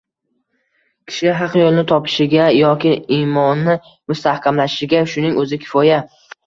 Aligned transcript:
Kishi 1.11 1.33
haq 1.41 1.57
yo‘lni 1.59 1.83
topishiga 1.93 2.49
yoki 2.61 2.95
imoni 3.19 3.79
mustahkamlanishiga 4.13 5.09
shuning 5.15 5.43
o‘zi 5.45 5.65
kifoya. 5.67 6.07